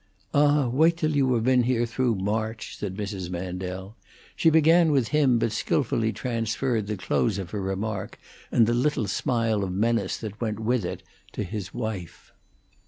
[0.33, 3.29] "Ah, wait till you have been here through March!" said Mrs.
[3.29, 3.95] Mandel.
[4.35, 8.17] She began with him, but skillfully transferred the close of her remark,
[8.51, 11.03] and the little smile of menace that went with it,
[11.33, 12.33] to his wife.